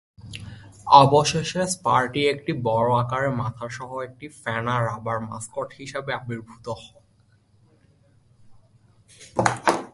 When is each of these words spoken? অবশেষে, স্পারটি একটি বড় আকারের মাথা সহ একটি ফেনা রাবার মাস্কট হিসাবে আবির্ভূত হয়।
অবশেষে, 1.03 1.61
স্পারটি 1.67 2.21
একটি 2.33 2.51
বড় 2.67 2.89
আকারের 3.01 3.33
মাথা 3.41 3.65
সহ 3.69 3.89
একটি 4.07 4.25
ফেনা 4.41 4.75
রাবার 4.87 5.17
মাস্কট 5.29 5.69
হিসাবে 5.79 6.11
আবির্ভূত 6.13 6.65
হয়। 6.81 7.01